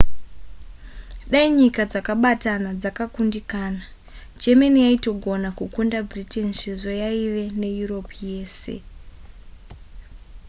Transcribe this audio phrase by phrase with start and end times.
[1.31, 3.81] dai nyika dzakabatana dzakakundikana
[4.41, 8.75] germany yaitogona kukunda britain sezvo yaive neeurope yese